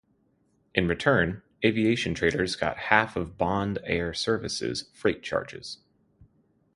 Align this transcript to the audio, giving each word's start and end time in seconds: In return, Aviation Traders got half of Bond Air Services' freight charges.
In 0.73 0.87
return, 0.87 1.43
Aviation 1.63 2.15
Traders 2.15 2.55
got 2.55 2.75
half 2.89 3.15
of 3.15 3.37
Bond 3.37 3.77
Air 3.83 4.15
Services' 4.15 4.89
freight 4.95 5.21
charges. 5.21 5.77